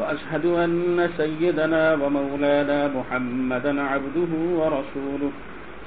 وأشهد 0.00 0.46
أن 0.46 1.08
سيدنا 1.16 1.94
ومولانا 1.94 2.90
محمدا 2.96 3.82
عبده 3.82 4.32
ورسوله 4.60 5.30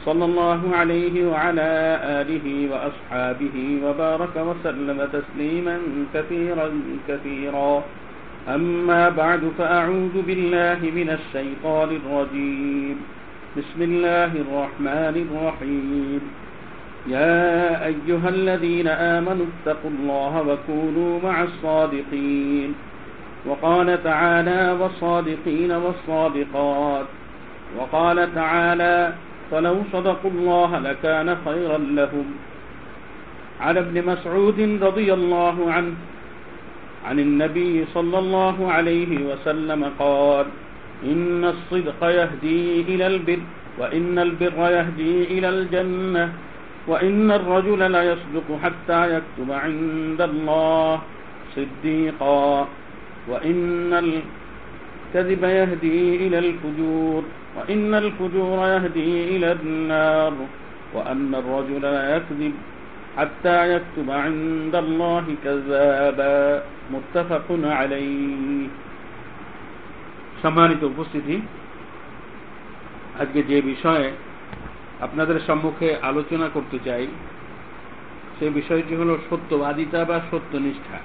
صلى 0.06 0.26
الله 0.26 0.62
عليه 0.76 1.28
وعلى 1.28 2.00
آله 2.04 2.46
وأصحابه 2.72 3.58
وبارك 3.86 4.36
وسلم 4.36 5.08
تسليما 5.14 5.78
كثيرا 6.14 6.68
كثيرا. 7.08 7.84
أما 8.56 9.10
بعد 9.10 9.42
فأعوذ 9.58 10.22
بالله 10.28 10.80
من 10.82 11.10
الشيطان 11.20 11.90
الرجيم. 12.02 12.98
بسم 13.58 13.80
الله 13.82 14.32
الرحمن 14.46 15.16
الرحيم. 15.26 16.22
يا 17.08 17.86
أيها 17.86 18.30
الذين 18.30 18.88
آمنوا 18.88 19.46
اتقوا 19.54 19.92
الله 20.00 20.34
وكونوا 20.50 21.20
مع 21.24 21.44
الصادقين. 21.44 22.89
وقال 23.46 24.04
تعالى 24.04 24.78
والصادقين 24.80 25.72
والصادقات. 25.72 27.06
وقال 27.78 28.36
تعالى 28.36 29.14
فلو 29.52 29.76
صدقوا 29.94 30.32
الله 30.32 30.80
لكان 30.80 31.38
خيرا 31.46 31.78
لهم. 31.78 32.26
عن 33.62 33.78
ابن 33.78 34.06
مسعود 34.06 34.80
رضي 34.82 35.14
الله 35.14 35.72
عنه 35.72 35.94
عن 37.06 37.20
النبي 37.20 37.86
صلى 37.94 38.20
الله 38.20 38.72
عليه 38.72 39.12
وسلم 39.26 39.92
قال 40.00 40.46
إن 41.04 41.46
الصدق 41.46 42.04
يهدي 42.04 42.82
إلى 42.82 43.08
البر 43.08 43.40
وإن 43.80 44.20
البر 44.20 44.60
يهدي 44.72 45.24
إلى 45.24 45.50
الجنة 45.50 46.34
وإن 46.88 47.32
الرجل 47.32 47.92
ليصدق 47.92 48.48
حتى 48.64 49.16
يكتب 49.16 49.52
عند 49.52 50.22
الله 50.22 51.02
صديقا. 51.56 52.68
وإن 53.29 53.91
الكذب 53.95 55.43
يهدي 55.45 56.27
إلى 56.27 56.39
الفجور 56.39 57.23
وإن 57.57 57.95
الفجور 57.95 58.59
يهدي 58.69 59.37
إلى 59.37 59.53
النار 59.53 60.33
وأن 60.95 61.31
الرجل 61.35 61.83
لا 61.83 62.17
يكذب 62.17 62.55
حتى 63.17 63.57
يكتب 63.75 64.09
عند 64.11 64.75
الله 64.75 65.25
كذابا 65.45 66.63
متفق 66.91 67.49
عليه 67.51 68.69
সম্মানিত 70.43 70.83
উপস্থিতি 70.85 71.37
আজকে 73.21 73.41
যে 73.43 73.59
বিষয়ে 73.63 74.09
আপনাদের 75.01 75.37
সম্মুখে 75.47 75.89
আলোচনা 76.03 76.47
করতে 76.49 76.79
চাই 76.85 77.05
সে 78.37 78.47
বিষয়টি 78.51 78.95
হল 78.95 79.11
সত্যবাদিতা 79.31 80.01
বা 80.05 80.17
সত্যনিষ্ঠা 80.31 80.99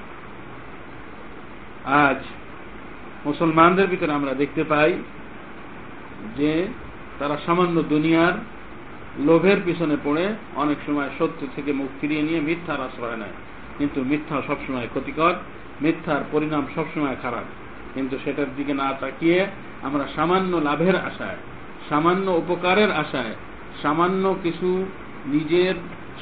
আজ 1.85 2.17
মুসলমানদের 3.27 3.87
ভিতরে 3.87 4.13
আমরা 4.13 4.35
দেখতে 4.35 4.65
পাই 4.65 4.93
যে 6.37 6.67
তারা 7.19 7.37
সামান্য 7.47 7.83
দুনিয়ার 7.83 8.33
লোভের 9.19 9.57
পিছনে 9.65 9.97
পড়ে 10.05 10.35
অনেক 10.57 10.77
সময় 10.87 11.09
সত্য 11.19 11.47
থেকে 11.57 11.73
মুখ 11.73 11.89
ফিরিয়ে 12.01 12.23
নিয়ে 12.23 12.41
মিথ্যার 12.41 12.81
আশ্রয় 12.81 13.17
নেয়। 13.17 13.33
কিন্তু 13.79 14.03
মিথ্যা 14.03 14.43
সবসময় 14.47 14.87
ক্ষতিকর, 14.91 15.35
মিথ্যার 15.83 16.25
পরিণাম 16.33 16.67
সবসময় 16.75 17.17
খারাপ। 17.23 17.45
কিন্তু 17.95 18.19
সেটার 18.25 18.47
দিকে 18.57 18.75
না 18.75 18.93
তাকিয়ে 19.01 19.47
আমরা 19.83 20.05
সামান্য 20.17 20.57
লাভের 20.57 20.97
আশায়, 20.97 21.37
সামান্য 21.89 22.31
উপকারের 22.31 22.93
আশায়, 22.93 23.35
সামান্য 23.83 24.37
কিছু 24.43 24.87
নিজের 25.27 25.75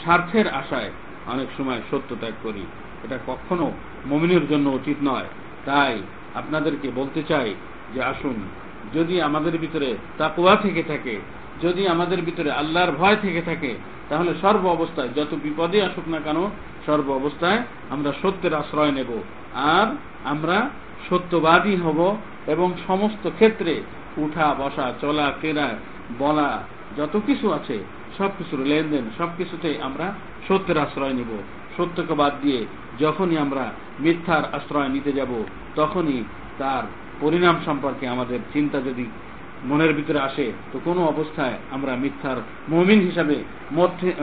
স্বার্থের 0.02 0.48
আশায় 0.48 0.90
অনেক 1.26 1.48
সময় 1.56 1.80
সত্য 1.90 2.16
ত্যাগ 2.20 2.32
করি। 2.42 2.66
এটা 3.04 3.18
কখনো 3.26 3.72
মমিনের 4.06 4.48
জন্য 4.48 4.70
উচিত 4.70 4.96
নয়। 5.04 5.26
তাই 5.64 6.02
আপনাদেরকে 6.34 6.90
বলতে 6.94 7.22
চাই 7.28 7.54
যে 7.94 8.02
আসুন, 8.02 8.36
যদি 8.94 9.20
আমাদের 9.20 9.58
ভিতরে 9.58 9.96
তাকুয়া 10.18 10.56
থেকে 10.56 10.82
থাকে, 10.82 11.14
যদি 11.62 11.88
আমাদের 11.88 12.22
ভিতরে 12.22 12.50
আল্লাহর 12.50 12.92
ভয় 12.92 13.16
থেকে 13.16 13.42
থাকে, 13.42 13.74
তাহলে 14.08 14.34
সর্ব 14.42 14.66
অবস্থায় 14.66 15.08
যত 15.16 15.34
বিপদে 15.42 15.82
আসুক 15.82 16.08
না 16.08 16.18
কেন, 16.18 16.38
সর্ব 16.86 17.10
অবস্থায় 17.10 17.60
আমরা 17.90 18.12
সত্যের 18.22 18.54
আশ্রয় 18.54 18.92
নেব। 18.92 19.10
আর 19.54 19.86
আমরা 20.24 20.70
সত্যবাদী 21.08 21.76
হব 21.76 22.16
এবং 22.46 22.72
সমস্ত 22.86 23.30
ক্ষেত্রে 23.30 23.82
উঠা, 24.16 24.54
বসা, 24.58 24.92
চলা, 25.00 25.32
ফেরা, 25.40 25.68
বলা, 26.18 26.62
যত 26.96 27.20
কিছু 27.26 27.52
আছে, 27.52 27.76
সবকিছুর 28.18 28.60
লেনদেন, 28.60 29.04
সবকিছুতেই 29.18 29.76
আমরা 29.80 30.12
সত্যের 30.48 30.78
আশ্রয় 30.78 31.12
নিব। 31.12 31.30
সত্যকে 31.76 32.14
বাদ 32.14 32.32
দিয়ে 32.42 32.60
যখনই 33.00 33.36
আমরা 33.38 33.64
মিথ্যার 34.00 34.44
আশ্রয় 34.54 34.88
নিতে 34.88 35.10
যাব, 35.12 35.32
তখনই 35.76 36.20
তার 36.58 36.84
পরিণাম 37.20 37.56
সম্পর্কে 37.66 38.04
আমাদের 38.08 38.38
চিন্তা 38.52 38.78
যদি 38.80 39.04
মনের 39.64 39.92
ভিতরে 39.94 40.20
আসে, 40.20 40.46
তো 40.72 40.76
কোনো 40.84 41.00
অবস্থায় 41.06 41.56
আমরা 41.70 41.92
মিথ্যার 41.96 42.38
মমিন 42.68 43.00
হিসাবে 43.00 43.36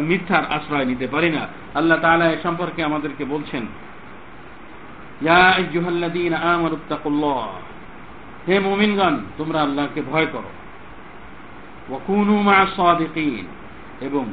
মিথ্যার 0.10 0.44
আশ্রয় 0.46 0.86
নিতে 0.86 1.08
পারি 1.08 1.30
না। 1.30 1.44
আল্লাহ 1.76 1.98
তালা 2.02 2.26
এ 2.32 2.38
সম্পর্কে 2.44 2.82
আমাদেরকে 2.84 3.24
বলছেন 3.26 3.64
হে 8.48 8.56
মোমিনগণ, 8.60 9.16
তোমরা 9.38 9.60
আল্লাহকে 9.62 10.02
ভয় 10.12 10.28
করো। 10.34 10.52
এবং 14.02 14.26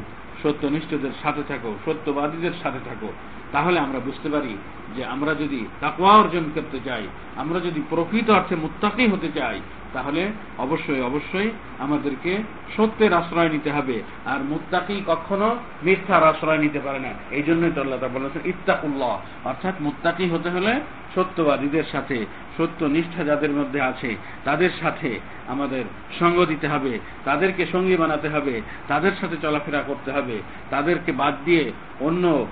সত্যনিষ্ঠদের 0.43 1.15
সাথে 1.23 1.43
থাকো 1.49 1.71
সত্যবাদীদের 1.85 2.55
সাথে 2.63 2.81
থাকো। 2.85 3.13
তাহলে 3.53 3.79
আমরা 3.79 4.01
বুঝতে 4.01 4.29
পারি 4.29 4.57
যে 4.97 5.05
আমরা 5.05 5.35
যদি 5.35 5.67
তাকুয়া 5.81 6.13
অর্জন 6.13 6.45
করতে 6.55 6.81
চাই, 6.85 7.05
আমরা 7.37 7.61
যদি 7.61 7.81
প্রকৃত 7.91 8.31
অর্থে 8.31 8.57
মুত্তাকি 8.57 9.07
হতে 9.07 9.29
চাই, 9.35 9.61
তাহলে 9.93 10.29
অবশ্যই 10.59 11.01
অবশ্যই 11.01 11.51
আমাদেরকে 11.79 12.43
সত্যের 12.77 13.13
আশ্রয় 13.13 13.49
নিতে 13.49 13.71
হবে। 13.71 14.03
আর 14.27 14.41
মুত্তাকি 14.45 15.03
কখনো 15.07 15.57
মিথ্যার 15.83 16.23
আশ্রয় 16.25 16.59
নিতে 16.59 16.81
পারে 16.81 16.99
না। 16.99 17.09
এই 17.31 17.43
জন্যই 17.43 17.73
তো 17.75 17.81
আল্লাহ 17.81 17.99
বলেছেন, 18.15 18.43
ইত্তাকুল্লাহ। 18.45 19.21
অর্থাৎ 19.45 19.75
মুত্তাকি 19.81 20.29
হতে 20.29 20.51
হলে 20.51 20.81
সত্যবাদীদের 21.15 21.85
সাথে, 21.93 22.27
সত্য 22.59 22.85
নিষ্ঠা 22.85 23.25
যাদের 23.25 23.51
মধ্যে 23.51 23.81
আছে, 23.81 24.17
তাদের 24.45 24.71
সাথে 24.81 25.21
আমাদের 25.49 25.85
সঙ্গ 26.19 26.45
দিতে 26.45 26.69
হবে, 26.69 26.99
তাদেরকে 27.25 27.67
সঙ্গী 27.67 27.97
বানাতে 27.97 28.29
হবে, 28.29 28.61
তাদের 28.89 29.13
সাথে 29.21 29.37
চলাফেরা 29.43 29.83
করতে 29.87 30.13
হবে, 30.13 30.43
তাদেরকে 30.71 31.13
বাদ 31.13 31.35
দিয়ে 31.45 31.73
অন্য 32.01 32.47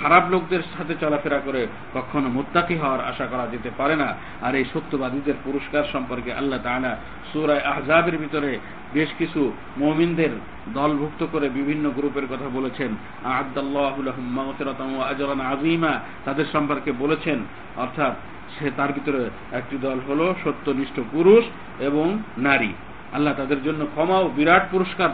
খারাপ 0.00 0.30
লোকদের 0.30 0.62
সাথে 0.62 0.94
চলাফেরা 1.00 1.38
করে 1.38 1.66
কখনো 1.94 2.28
মুত্তাকি 2.28 2.76
হওয়ার 2.76 3.04
আশা 3.04 3.26
করা 3.26 3.46
যেতে 3.46 3.70
পারে 3.76 3.96
না। 3.96 4.14
আর 4.42 4.54
এই 4.54 4.64
সত্যবাদীদের 4.72 5.34
পুরস্কার 5.44 5.84
সম্পর্কে 5.92 6.32
আল্লাহ 6.32 6.62
তাআলা 6.62 6.96
সূরায় 7.32 7.60
আহজাবের 7.60 8.16
ভিতরে 8.16 8.58
বেশ 8.94 9.08
কিছু 9.18 9.52
মুমিনদের 9.76 10.30
দলভুক্ত 10.74 11.26
করে 11.32 11.48
বিভিন্ন 11.48 11.90
গ্রুপের 11.90 12.26
কথা 12.26 12.48
বলেছেন। 12.52 12.88
আজরান 13.24 15.40
আযীমা 15.40 16.00
তাদের 16.24 16.44
সম্পর্কে 16.52 16.92
বলেছেন। 16.92 17.38
অর্থাৎ 17.76 18.12
সে 18.58 18.70
তার 18.76 18.92
ভিতরে 18.92 19.30
একটি 19.52 19.78
দল 19.78 19.98
হলো 20.08 20.34
সত্যনিষ্ঠ 20.44 21.00
পুরুষ 21.10 21.44
এবং 21.82 22.18
নারী। 22.38 22.72
আল্লাহ 23.12 23.34
তাদের 23.34 23.62
জন্য 23.62 23.84
ক্ষমা 23.84 24.18
ও 24.18 24.28
বিরাট 24.36 24.64
পুরস্কার 24.70 25.08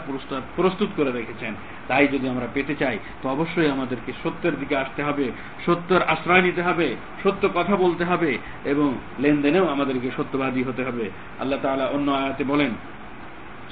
প্রস্তুত 0.55 0.89
করে 0.97 1.11
রেখেছেন। 1.11 1.53
তাই 1.87 2.07
যদি 2.07 2.29
আমরা 2.29 2.47
পেতে 2.53 2.75
চাই, 2.75 2.99
তো 3.21 3.29
অবশ্যই 3.29 3.69
আমাদেরকে 3.69 4.11
সত্যের 4.23 4.59
দিকে 4.59 4.75
আসতে 4.75 5.03
হবে, 5.03 5.31
সত্যের 5.65 6.01
আশ্রয় 6.01 6.41
নিতে 6.41 6.61
হবে, 6.61 6.95
সত্য 7.23 7.49
কথা 7.53 7.75
বলতে 7.75 8.03
হবে 8.05 8.37
এবং 8.65 8.93
লেনদেনেও 9.19 9.67
আমাদেরকে 9.67 10.09
সত্যবাদী 10.17 10.63
হতে 10.63 10.83
হবে। 10.83 11.09
আল্লাহ 11.39 11.59
তাআলা 11.61 11.85
অন্য 11.85 12.11
আয়াতে 12.11 12.43
বলেন, 12.43 12.71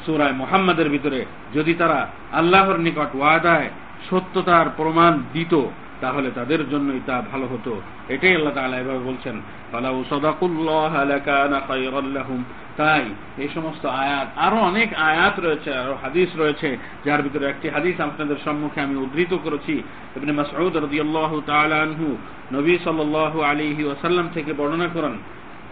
সুরায় 0.05 0.33
মোহাম্মদের 0.33 0.89
ভিতরে, 0.89 1.25
যদি 1.53 1.73
তারা 1.73 2.07
আল্লাহর 2.31 2.77
নিকট 2.79 3.15
ওয়াদায় 3.15 3.69
সত্যতার 4.09 4.67
প্রমাণ 4.77 5.19
দিত 5.33 5.53
তাহলে 6.01 6.31
তাদের 6.35 6.69
জন্যই 6.69 6.99
তা 7.05 7.23
ভালো 7.31 7.47
হতো। 7.47 7.81
এটাই 8.09 8.35
আল্লাহ 8.35 8.53
তাআলা 8.53 8.77
এভাবে 8.77 8.99
বলছেন, 8.99 9.41
ফালাউ 9.71 10.03
সাদাকুল্লাহ 10.09 11.05
লাকানা 11.05 11.59
খায়রাল 11.59 12.05
লাহুম। 12.05 12.43
তাই 12.77 13.05
এই 13.37 13.47
সমস্ত 13.55 13.85
আয়াত, 13.85 14.27
আরও 14.35 14.57
অনেক 14.57 14.93
আয়াত 14.93 15.39
রয়েছে, 15.39 15.77
আরও 15.77 15.97
হাদিস 16.01 16.29
রয়েছে, 16.37 16.77
যার 17.05 17.21
ভিতরে 17.21 17.45
একটি 17.45 17.69
হাদিস 17.69 17.99
আপনাদের 17.99 18.35
সম্মুখে 18.45 18.81
আমি 18.81 18.95
উদ্ধৃত 18.95 19.37
করেছি। 19.43 19.83
ইবনে 20.15 20.31
মাসউদ 20.31 20.77
রাদিয়াল্লাহু 20.77 21.41
তাআলা 21.45 21.75
আনহু 21.75 22.17
নবী 22.53 22.77
সাল্লাল্লাহু 22.83 23.41
আলাইহি 23.41 23.83
ওয়াসাল্লাম 23.83 24.29
থেকে 24.33 24.53
বর্ণনা 24.53 24.87
করেন। 24.93 25.11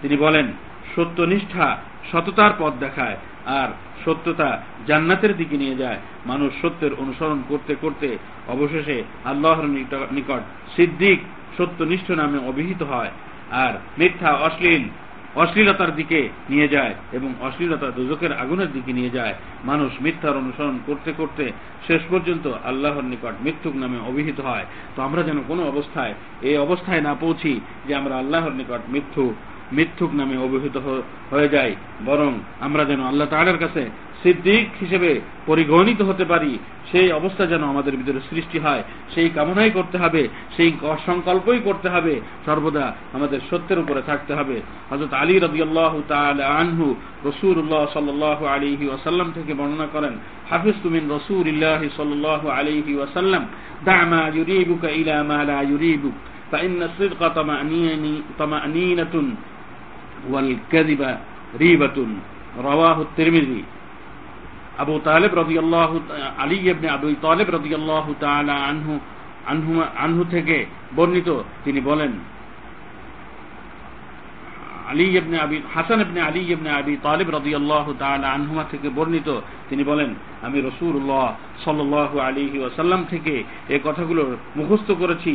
তিনি 0.02 0.18
বলেন 0.18 0.52
সত্যনিষ্ঠা 0.96 1.78
সততার 2.12 2.54
পথ 2.60 2.74
দেখায়, 2.86 3.18
আর 3.60 3.70
সত্যতা 4.04 4.50
জান্নাতের 4.88 5.34
দিকে 5.38 5.56
নিয়ে 5.64 5.80
যায়। 5.84 6.00
মানুষ 6.32 6.50
সত্যের 6.62 6.94
অনুসরণ 7.04 7.40
করতে 7.52 7.74
করতে 7.84 8.10
অবশেষে 8.56 8.98
আল্লাহর 9.32 9.68
নিকট 10.18 10.42
সিদ্দিক 10.76 11.20
সত্যনিষ্ঠ 11.58 12.08
নামে 12.22 12.40
অভিহিত 12.52 12.82
হয়, 12.92 13.12
আর 13.64 13.74
মিথ্যা, 14.00 14.32
অশ্লীল, 14.48 14.84
অশ্লীলতার 15.44 15.92
দিকে 16.00 16.20
নিয়ে 16.52 16.68
যায় 16.76 16.94
এবং 17.18 17.30
অশ্লীলতা 17.48 17.88
দুজকের 17.98 18.32
আগুনের 18.44 18.70
দিকে 18.76 18.92
নিয়ে 19.00 19.16
যায়। 19.18 19.34
মানুষ 19.70 19.92
মিথ্যার 20.06 20.40
অনুসরণ 20.44 20.78
করতে 20.88 21.12
করতে 21.20 21.46
শেষ 21.88 22.02
পর্যন্ত 22.12 22.46
আল্লাহর 22.70 23.06
নিকট 23.12 23.36
মৃত্যুক 23.46 23.74
নামে 23.84 23.98
অভিহিত 24.10 24.40
হয়। 24.48 24.66
তো 24.96 25.00
আমরা 25.08 25.22
যেন 25.28 25.38
কোনো 25.48 25.62
অবস্থায় 25.72 26.14
এই 26.50 26.58
অবস্থায় 26.66 27.02
না 27.08 27.14
পৌঁছি 27.24 27.52
যে 27.88 27.94
আমরা 28.00 28.16
আল্লাহর 28.22 28.54
নিকট 28.60 28.82
মৃত্যু 28.94 29.24
মিথ্যুক 29.73 30.11
নামে 30.15 30.37
অভিহিত 30.37 30.77
হয়ে 31.33 31.49
যায় 31.49 31.73
বরং 32.05 32.31
আমরা 32.61 32.83
যেন 32.85 33.01
আল্লাহ 33.01 33.27
তালের 33.31 33.59
কাছে 33.59 33.83
সিদ্দিক 34.23 34.67
হিসেবে 34.81 35.11
পরিগণিত 35.47 36.01
হতে 36.03 36.25
পারি 36.25 36.53
সেই 36.91 37.09
অবস্থা 37.13 37.45
যেন 37.47 37.63
আমাদের 37.65 37.95
ভিতরে 37.97 38.21
সৃষ্টি 38.31 38.59
হয় 38.59 38.83
সেই 39.15 39.29
কামনাই 39.31 39.71
করতে 39.71 39.97
হবে 39.99 40.23
সেই 40.57 40.71
সংকল্পই 41.07 41.61
করতে 41.61 41.89
হবে 41.89 42.15
সর্বদা 42.47 42.87
আমাদের 43.15 43.41
সত্যের 43.51 43.79
উপরে 43.79 44.01
থাকতে 44.03 44.33
হবে 44.35 44.57
হজরত 44.91 45.13
আলী 45.15 45.35
রবি 45.39 45.61
আল্লাহ 45.63 45.93
আনহু 46.59 46.87
রসুল্লাহ 47.25 47.83
সাল্লাহ 47.93 48.39
আলিহি 48.47 48.85
ওয়াসাল্লাম 48.89 49.29
থেকে 49.33 49.53
বর্ণনা 49.55 49.87
করেন 49.87 50.15
হাফিজ 50.51 50.77
তুমিন 50.83 51.05
রসুল 51.11 51.45
ইল্লাহ 51.47 51.81
সাল্লাহ 51.97 52.43
আলিহি 52.51 52.93
ওয়াসাল্লাম 52.95 53.43
দামা 53.85 54.23
ইউরিবুক 54.35 54.85
ইলা 54.95 55.17
মা 55.23 55.41
লা 55.45 55.59
ইউরিবুক 55.63 56.17
فإن 56.53 56.79
الصدق 56.83 57.21
طمأنينة 58.41 59.15
والكذب 60.31 61.01
ريبة 61.61 61.97
رواه 62.61 62.99
الترمذي 63.03 63.63
আবু 64.83 64.95
তালেব 65.05 65.33
রবি 65.41 65.55
আল্লাহ 65.59 65.91
আলী 66.39 66.57
ইবনে 66.65 66.89
আবু 66.97 67.07
তালেব 67.21 67.49
রবি 67.51 67.71
আল্লাহ 67.75 68.05
আনহু 68.71 68.93
আনহু 69.47 69.73
আনহু 70.05 70.23
থেকে 70.35 70.57
বর্ণিত 70.97 71.29
তিনি 71.65 71.81
বলেন 71.81 72.13
আলী 74.91 75.07
ইবনে 75.17 75.37
আবি 75.39 75.57
হাসান 75.75 75.99
ইবনে 76.01 76.21
আলী 76.21 76.41
ইবনে 76.53 76.71
আবি 76.71 76.93
তালিব 77.07 77.29
রদি 77.31 77.53
আল্লাহ 77.55 77.87
আনহুমা 78.37 78.65
থেকে 78.73 78.89
বর্ণিত 78.99 79.29
তিনি 79.69 79.83
বলেন 79.85 80.11
আমি 80.47 80.59
রসুল্লাহ 80.69 81.27
সাল্লাহ 81.65 82.11
আলিহি 82.29 82.59
ওয়াসাল্লাম 82.59 83.01
থেকে 83.13 83.35
এই 83.69 83.81
কথাগুলো 83.87 84.23
মুখস্থ 84.57 84.89
করেছি 85.03 85.33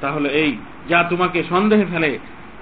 তাহলে 0.00 0.28
এই 0.42 0.50
যা 0.88 0.98
তোমাকে 1.10 1.38
সন্দেহে 1.52 1.86
ফেলে 1.92 2.10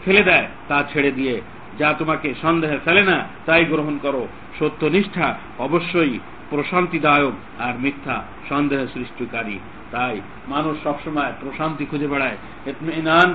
ফেলে 0.05 0.23
দেয়, 0.23 0.47
তা 0.67 0.83
ছেড়ে 0.93 1.11
দিয়ে। 1.11 1.41
যা 1.77 1.93
তোমাকে 1.93 2.33
সন্দেহে 2.41 2.77
ফেলে 2.85 3.03
না, 3.03 3.27
তাই 3.45 3.65
গ্রহণ 3.65 3.97
করো। 4.01 4.27
সত্যনিষ্ঠা 4.59 5.37
অবশ্যই 5.59 6.19
প্রশান্তিদায়ক 6.49 7.33
আর 7.59 7.73
মিথ্যা 7.79 8.23
সন্দেহ 8.49 8.85
সৃষ্টিকারী। 8.93 9.59
তাই 9.91 10.21
মানুষ 10.47 10.83
সবসময় 10.83 11.33
প্রশান্তি 11.41 11.85
খুঁজে 11.85 12.07
বেড়ায় 12.07 12.37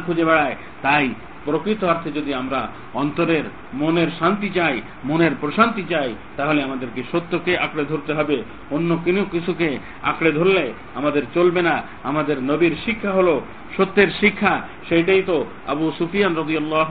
খুঁজে 0.06 0.24
বেড়ায়। 0.24 0.56
তাই 0.82 1.14
প্রকৃত 1.46 1.80
অর্থে 1.84 2.10
যদি 2.18 2.30
আমরা 2.34 2.60
অন্তরের 2.94 3.44
মনের 3.74 4.10
শান্তি 4.20 4.48
চাই, 4.50 4.76
মনের 5.04 5.34
প্রশান্তি 5.40 5.84
চাই, 5.92 6.10
তাহলে 6.36 6.60
আমাদেরকে 6.62 7.00
সত্যকে 7.12 7.52
আঁকড়ে 7.64 7.84
ধরতে 7.84 8.12
হবে। 8.18 8.36
অন্য 8.70 8.90
কোনো 9.04 9.22
কিছুকে 9.34 9.68
আঁকড়ে 10.02 10.30
ধরলে 10.32 10.64
আমাদের 10.94 11.22
চলবে 11.34 11.62
না। 11.62 11.76
আমাদের 12.04 12.36
নবীর 12.42 12.74
শিক্ষা 12.84 13.10
হলো 13.12 13.34
সত্যের 13.76 14.10
শিক্ষা। 14.20 14.54
সেইটাই 14.88 15.22
তো 15.26 15.36
আবু 15.66 15.84
সুফিয়ান 15.98 16.32
রবি 16.34 16.54
আল্লাহ 16.56 16.88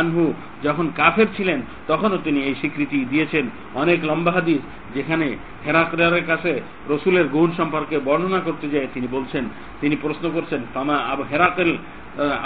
আনহু 0.00 0.24
যখন 0.62 0.86
কাফের 0.96 1.28
ছিলেন, 1.36 1.58
তখনও 1.90 2.18
তিনি 2.24 2.40
এই 2.48 2.54
স্বীকৃতি 2.60 2.98
দিয়েছেন। 3.12 3.44
অনেক 3.74 3.98
লম্বা 4.04 4.32
হাদিস 4.32 4.62
যেখানে 4.94 5.26
হেরাকের 5.66 6.26
কাছে 6.30 6.52
রসুলের 6.90 7.26
গুণ 7.34 7.48
সম্পর্কে 7.56 7.96
বর্ণনা 8.08 8.40
করতে 8.40 8.66
যায় 8.74 8.88
তিনি 8.94 9.06
বলছেন, 9.16 9.44
তিনি 9.80 9.94
প্রশ্ন 10.02 10.24
করছেন 10.34 10.60
তামা 10.74 10.96
আবু 11.12 11.22
হেরাকেল? 11.30 11.70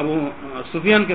আবু 0.01 0.15
সুফিয়ানকে 0.73 1.15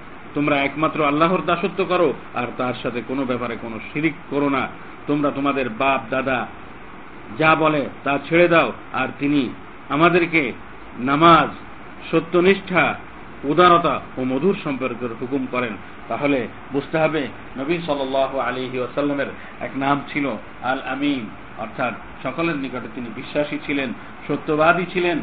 তোমরা 0.33 0.55
একমাত্র 0.61 1.05
আল্লাহর 1.05 1.41
দাসত্ব 1.45 1.85
করো, 1.85 2.13
আর 2.33 2.47
তার 2.57 2.73
সাথে 2.83 3.01
কোনো 3.07 3.25
ব্যাপারে 3.25 3.55
কোনো 3.61 3.79
শিরিক 3.93 4.13
করো 4.29 4.49
না। 4.49 4.67
তোমরা 5.07 5.31
তোমাদের 5.31 5.69
বাপ, 5.69 6.01
দাদা 6.09 6.47
যা 7.37 7.55
বলে 7.55 7.81
তা 8.03 8.19
ছেড়ে 8.29 8.47
দাও, 8.47 8.71
আর 8.93 9.07
তিনি 9.19 9.49
আমাদেরকে 9.89 10.51
নামাজ, 10.99 11.49
সত্যনিষ্ঠা, 12.11 12.95
উদারতা 13.43 14.01
ও 14.17 14.23
মধুর 14.23 14.55
সম্পর্কের 14.63 15.11
হুকুম 15.21 15.47
করেন। 15.51 15.73
তাহলে 16.07 16.47
বুঝতে 16.71 16.97
হবে 16.97 17.27
নবী 17.57 17.75
সাল 17.85 17.99
আলী 18.39 18.79
ওয়াসাল্লামের 18.79 19.29
এক 19.59 19.71
নাম 19.75 20.01
ছিল 20.13 20.25
আল 20.63 20.79
আমিন 20.85 21.23
অর্থাৎ 21.57 21.93
সকলের 22.23 22.55
নিকটে 22.55 22.89
তিনি 22.95 23.09
বিশ্বাসী 23.15 23.57
ছিলেন, 23.65 23.93
সত্যবাদী 24.27 24.85
ছিলেন। 24.93 25.17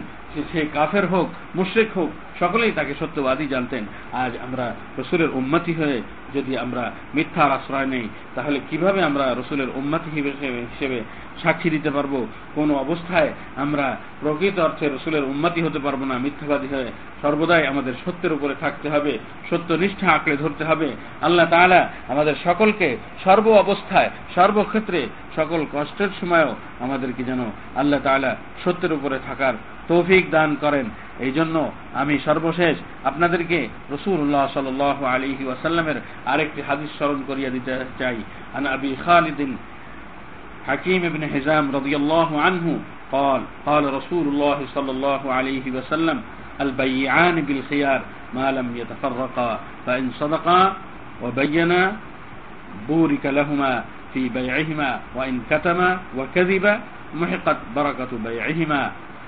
সে 0.53 0.67
কাফের 0.75 1.07
হোক, 1.07 1.27
মুশ্রিক 1.55 1.91
হোক 1.95 2.11
সকলেই 2.41 2.73
তাকে 2.73 2.95
সত্যবাদী 3.01 3.47
জানতেন। 3.47 3.85
আজ 4.13 4.33
আমরা 4.47 4.75
রসুলের 4.99 5.31
উন্মতি 5.31 5.73
হয়ে 5.73 6.03
যদি 6.35 6.59
আমরা 6.59 6.91
মিথ্যার 7.15 7.51
আশ্রয় 7.51 7.87
নেই, 7.87 8.09
তাহলে 8.35 8.61
কীভাবে 8.71 9.03
আমরা 9.03 9.35
রসুলের 9.35 9.69
উন্মতি 9.75 10.09
হিসেবে 10.15 11.03
সাক্ষী 11.43 11.71
দিতে 11.71 11.91
পারব? 11.91 12.27
কোন 12.55 12.75
অবস্থায় 12.75 13.31
আমরা 13.57 13.97
প্রকৃত 14.21 14.59
অর্থে 14.59 14.89
রসুলের 14.89 15.25
উন্মতি 15.25 15.61
হতে 15.63 15.79
পারব 15.79 16.01
না, 16.05 16.19
মিথ্যাবাদী 16.19 16.69
হয়ে। 16.75 16.91
সর্বদাই 17.23 17.67
আমাদের 17.67 17.93
সত্যের 18.05 18.33
উপরে 18.33 18.55
থাকতে 18.61 18.91
হবে, 18.91 19.19
সত্য 19.51 19.73
নিষ্ঠা 19.73 20.07
আঁকড়ে 20.11 20.37
ধরতে 20.37 20.65
হবে। 20.65 20.89
আল্লাহ 21.23 21.47
তালা 21.51 21.89
আমাদের 22.09 22.35
সকলকে 22.45 22.97
সর্ব 23.25 23.47
অবস্থায় 23.49 24.11
সর্বক্ষেত্রে 24.35 25.01
সকল 25.37 25.67
কষ্টের 25.73 26.09
সময়ও 26.21 26.55
আমাদেরকে 26.81 27.23
যেন 27.25 27.41
আল্লাহ 27.77 28.01
তালা 28.01 28.37
সত্যের 28.65 28.93
উপরে 28.93 29.19
থাকার 29.27 29.55
তৌফিক 29.88 30.24
দান 30.32 30.50
করেন 30.56 30.86
এই 31.20 31.32
জন্য 31.32 31.56
আমি 31.94 32.16
সর্বশেষ 32.20 32.76
আপনাদেরকে 33.04 33.60
রসুল্লাহ 33.92 34.44
সাল 34.54 34.68
আলী 35.14 35.32
ওয়াসাল্লামের 35.46 35.98
আরেকটি 36.26 36.60
হাদিস 36.68 36.90
স্মরণ 36.98 37.20
করিয়া 37.30 37.50
দিতে 37.50 37.74
চাই 38.00 38.18
আন 38.58 38.64
আবি 38.76 38.92
খালিদিন 39.06 39.52
حكيم 40.68 41.02
بن 41.06 41.24
حزام 41.28 41.66
رضي 41.72 41.96
الله 41.96 42.30
عنه 42.42 42.66
قال 43.12 43.42
قال 43.66 43.84
رسول 43.94 44.26
الله 44.28 44.60
صلى 44.76 44.92
الله 44.92 45.34
عليه 45.34 45.66
وسلم 45.72 46.18
البيعان 46.62 47.42
بالخيار 47.42 48.02
ما 48.34 48.52
لم 48.52 48.68
يتفرقا 48.78 49.60
فإن 49.86 50.12
صدقا 50.20 50.62
وبينا 51.22 51.82
بورك 52.88 53.26
لهما 53.26 53.84
في 54.14 54.30
بيعهما 54.30 55.00
وإن 55.16 55.42
كتما 55.50 55.90
وكذبا 56.18 56.74
محقت 57.16 57.60
بركة 57.76 58.12
بيعهما 58.26 58.82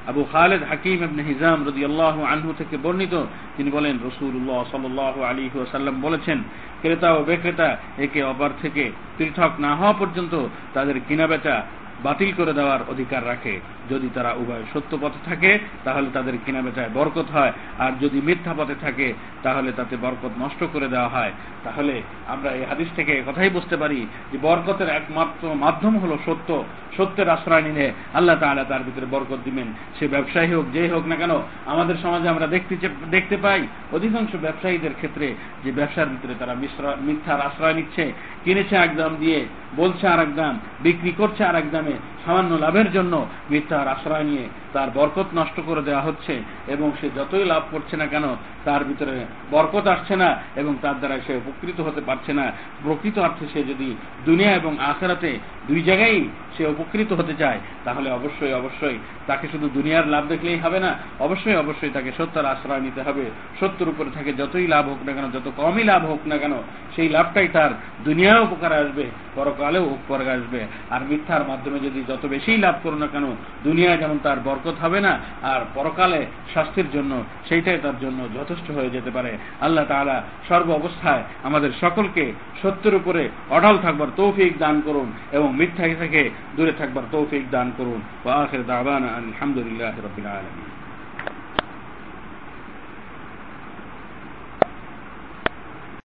আবু 0.07 0.25
খালেদ 0.33 0.63
হাকিম 0.63 1.03
এবনে 1.03 1.23
হিজাম 1.23 1.59
রদি 1.69 1.85
আল্লাহ 1.85 2.17
আনহু 2.25 2.53
থেকে 2.59 2.77
বর্ণিত। 2.77 3.15
তিনি 3.57 3.71
বলেন 3.71 3.99
রসুল্লাহ 4.09 4.65
সাল 4.71 5.25
আলী 5.25 5.51
সাল্লাম 5.73 6.01
বলেছেন, 6.01 6.39
ক্রেতা 6.81 7.09
ও 7.13 7.25
বিক্রেতা 7.25 7.77
একে 7.99 8.23
অপর 8.23 8.51
থেকে 8.63 8.93
পৃথক 9.19 9.53
না 9.59 9.77
হওয়া 9.77 9.93
পর্যন্ত 9.93 10.35
তাদের 10.75 10.97
কেনাবেচা 11.09 11.57
বাতিল 12.03 12.31
করে 12.37 12.53
দেওয়ার 12.53 12.81
অধিকার 12.89 13.27
রাখে। 13.27 13.61
যদি 13.91 14.09
তারা 14.15 14.33
উভয় 14.33 14.63
সত্য 14.75 14.99
পথে 15.01 15.21
থাকে, 15.25 15.59
তাহলে 15.85 16.09
তাদের 16.13 16.33
কেনাবেচায় 16.47 16.91
বরকত 16.95 17.25
হয়। 17.33 17.53
আর 17.79 17.93
যদি 18.01 18.21
মিথ্যা 18.21 18.55
পথে 18.59 18.75
থাকে, 18.81 19.13
তাহলে 19.43 19.73
তাতে 19.73 19.97
বরকত 19.97 20.31
নষ্ট 20.39 20.65
করে 20.73 20.89
দেওয়া 20.89 21.09
হয়। 21.09 21.33
তাহলে 21.65 22.03
আমরা 22.27 22.51
এই 22.51 22.65
হাদিস 22.65 22.89
থেকে 22.97 23.23
কথাই 23.27 23.51
বুঝতে 23.51 23.77
পারি 23.77 24.07
যে 24.33 24.39
বরকতের 24.43 24.89
একমাত্র 24.89 25.55
মাধ্যম 25.55 25.99
হলো 25.99 26.19
সত্য। 26.27 26.65
সত্যের 26.97 27.29
আশ্রয় 27.29 27.63
নিলে 27.63 27.93
আল্লাহ 28.15 28.37
তাহলে 28.41 28.65
তার 28.69 28.83
ভিতরে 28.83 29.07
বরকত 29.11 29.39
দিবেন। 29.45 29.69
সে 29.99 30.09
ব্যবসায়ী 30.09 30.55
হোক, 30.55 30.67
যেই 30.73 30.89
হোক 30.89 31.07
না 31.07 31.17
কেন, 31.17 31.33
আমাদের 31.67 31.95
সমাজে 32.03 32.29
আমরা 32.29 32.47
দেখতে 32.47 32.89
দেখতে 33.11 33.37
পাই 33.37 33.67
অধিকাংশ 33.93 34.37
ব্যবসায়ীদের 34.41 34.95
ক্ষেত্রে 34.97 35.35
যে 35.65 35.73
ব্যবসার 35.73 36.07
ভিতরে 36.07 36.35
তারা 36.39 36.55
মিথ্যার 37.01 37.41
আশ্রয় 37.41 37.75
নিচ্ছে। 37.75 38.13
কিনেছে 38.45 38.75
এক 38.77 38.93
দাম 38.97 39.13
দিয়ে, 39.21 39.39
বলছে 39.77 40.05
আর 40.09 40.21
এক 40.27 40.35
দাম, 40.35 40.55
বিক্রি 40.83 41.13
করছে 41.13 41.43
আর 41.45 41.57
এক 41.57 41.67
দামে, 41.71 41.95
সামান্য 42.25 42.51
লাভের 42.55 42.89
জন্য 42.93 43.15
মিথ্যার 43.51 43.89
আশ্রয় 43.89 44.25
নিয়ে 44.25 44.45
তার 44.73 44.89
বরকত 44.95 45.29
নষ্ট 45.35 45.57
করে 45.67 45.83
দেওয়া 45.83 46.03
হচ্ছে 46.03 46.35
এবং 46.69 46.89
সে 47.01 47.07
যতই 47.17 47.45
লাভ 47.45 47.63
করছে 47.71 47.95
না 47.97 48.07
কেন, 48.07 48.25
তার 48.65 48.83
ভিতরে 48.85 49.25
বরকত 49.51 49.87
আসছে 49.87 50.15
না 50.17 50.29
এবং 50.57 50.73
তার 50.83 50.97
দ্বারা 50.99 51.17
সে 51.27 51.33
উপকৃত 51.37 51.79
হতে 51.81 52.01
পারছে 52.01 52.33
না। 52.33 52.45
প্রকৃত 52.85 53.17
অর্থে 53.19 53.45
সে 53.53 53.61
যদি 53.65 53.89
দুনিয়া 54.25 54.53
এবং 54.55 54.73
আখেরাতে 54.91 55.31
দুই 55.69 55.81
জায়গায় 55.83 56.19
সে 56.57 56.63
উপকৃত 56.67 57.11
হতে 57.13 57.35
চায়, 57.35 57.59
তাহলে 57.85 58.09
অবশ্যই 58.11 58.53
অবশ্যই 58.53 58.99
তাকে 59.27 59.47
শুধু 59.53 59.67
দুনিয়ার 59.77 60.07
লাভ 60.09 60.25
দেখলেই 60.29 60.59
হবে 60.59 60.79
না, 60.81 60.91
অবশ্যই 61.27 61.57
অবশ্যই 61.57 61.91
তাকে 61.91 62.11
সত্যের 62.19 62.47
আশ্রয় 62.47 62.81
নিতে 62.81 63.03
হবে। 63.03 63.25
সত্যের 63.61 63.89
উপরে 63.89 64.11
থাকে 64.11 64.31
যতই 64.33 64.67
লাভ 64.67 64.85
হোক 64.89 65.01
না 65.07 65.13
কেন, 65.13 65.27
যত 65.37 65.47
কমই 65.57 65.85
লাভ 65.85 66.03
হোক 66.11 66.23
না 66.27 66.37
কেন, 66.39 66.55
সেই 66.97 67.09
লাভটাই 67.09 67.49
তার 67.49 67.71
দুনিয়াও 68.05 68.45
উপকারে 68.45 68.75
আসবে, 68.75 69.05
পরকালেও 69.35 69.85
উপকারে 69.85 70.31
আসবে। 70.31 70.61
আর 70.91 71.01
মিথ্যার 71.11 71.45
মাধ্যমে 71.49 71.79
যদি 71.87 72.01
যত 72.09 72.23
বেশি 72.27 72.57
লাভ 72.57 72.77
করো 72.83 72.97
না 72.97 73.07
কেন 73.07 73.27
দুনিয়া 73.65 73.97
যেমন 73.97 74.19
তার 74.23 74.39
বরকত 74.45 74.77
হবে 74.81 75.01
না, 75.01 75.13
আর 75.43 75.61
পরকালে 75.75 76.21
স্বাস্থ্যের 76.53 76.89
জন্য 76.93 77.13
সেইটাই 77.49 77.79
তার 77.79 77.97
জন্য 78.01 78.21
যথেষ্ট 78.39 78.67
হয়ে 78.71 78.91
যেতে 78.91 79.11
পারে। 79.11 79.33
আল্লাহ 79.61 79.85
তাআলা 79.85 80.17
সর্ব 80.49 80.69
অবস্থায় 80.71 81.23
আমাদের 81.43 81.71
সকলকে 81.81 82.25
সত্যের 82.63 82.95
উপরে 82.95 83.23
অটল 83.51 83.77
থাকবার 83.79 84.11
তৌফিক 84.17 84.53
দান 84.59 84.77
করুন 84.81 85.13
এবং 85.33 85.49
মিথ্যা 85.57 85.85
থেকে 85.99 86.31
দূরে 86.56 86.72
থাকবার 86.72 87.06
তৌফিক 87.12 87.44
দান 87.52 87.68
করুন 87.78 88.02
ওয়া 88.26 88.34
আখির 88.36 88.64
দাওয়ানা 88.66 89.10
আলহামদুলিল্লাহি 89.16 90.00
রাব্বিল 90.02 90.28
আলামিন 90.28 90.79